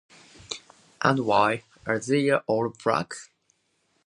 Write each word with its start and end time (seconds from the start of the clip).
And 1.03 1.19
why 1.27 1.61
are 1.85 1.99
they 1.99 2.31
all 2.33 2.73
black? 2.83 3.13